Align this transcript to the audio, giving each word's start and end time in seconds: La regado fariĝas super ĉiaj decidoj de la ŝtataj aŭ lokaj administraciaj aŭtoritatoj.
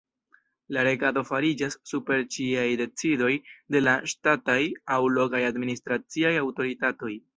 La 0.75 0.83
regado 0.85 1.21
fariĝas 1.27 1.75
super 1.91 2.23
ĉiaj 2.35 2.65
decidoj 2.81 3.29
de 3.75 3.83
la 3.85 3.93
ŝtataj 4.15 4.59
aŭ 4.97 5.01
lokaj 5.19 5.43
administraciaj 5.51 6.33
aŭtoritatoj. 6.45 7.15